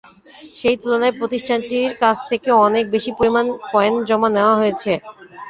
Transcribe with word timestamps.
সেই 0.55 0.75
তুলনায় 0.81 1.17
প্রতিষ্ঠানটির 1.19 1.91
কাছ 2.03 2.17
থেকে 2.29 2.49
অনেক 2.65 2.83
বেশি 2.93 3.11
পরিমাণ 3.17 3.45
কয়েন 3.67 3.95
জমা 4.09 4.29
নেওয়া 4.31 4.55
হয়েছে। 4.55 4.91